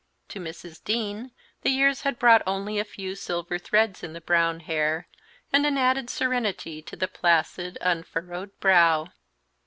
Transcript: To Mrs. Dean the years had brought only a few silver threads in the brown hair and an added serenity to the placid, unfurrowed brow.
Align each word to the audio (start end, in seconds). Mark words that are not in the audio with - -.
To 0.29 0.39
Mrs. 0.39 0.83
Dean 0.83 1.31
the 1.61 1.69
years 1.69 2.01
had 2.01 2.17
brought 2.17 2.41
only 2.47 2.79
a 2.79 2.83
few 2.83 3.13
silver 3.13 3.59
threads 3.59 4.01
in 4.01 4.13
the 4.13 4.19
brown 4.21 4.61
hair 4.61 5.07
and 5.53 5.63
an 5.63 5.77
added 5.77 6.09
serenity 6.09 6.81
to 6.81 6.95
the 6.95 7.07
placid, 7.07 7.77
unfurrowed 7.81 8.49
brow. 8.59 9.09